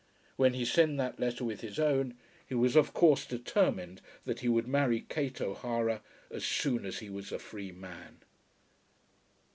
[0.35, 2.15] When he sent that letter with his own,
[2.47, 7.09] he was of course determined that he would marry Kate O'Hara as soon as he
[7.11, 8.17] was a free man.